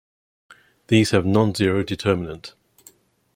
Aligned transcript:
These 0.87 1.11
have 1.11 1.25
nonzero 1.25 1.85
determinant. 1.85 2.55